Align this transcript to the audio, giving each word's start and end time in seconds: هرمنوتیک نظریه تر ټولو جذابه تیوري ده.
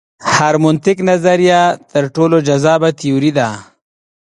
هرمنوتیک 0.33 0.97
نظریه 1.09 1.61
تر 1.91 2.03
ټولو 2.15 2.37
جذابه 2.47 2.89
تیوري 2.99 3.31
ده. 3.37 3.49